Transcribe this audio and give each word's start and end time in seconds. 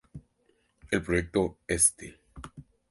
El 0.89 1.03
Proyecto 1.03 1.59
St. 1.67 2.17